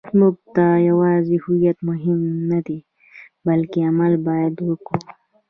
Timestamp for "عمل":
3.89-4.13